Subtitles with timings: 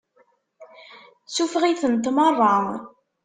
[1.35, 2.57] Suffeɣ-itent meṛṛa.